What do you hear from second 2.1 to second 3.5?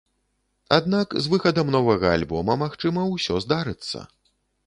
альбома, магчыма, усё